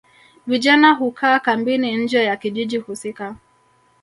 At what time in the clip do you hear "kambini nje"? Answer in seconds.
1.39-2.23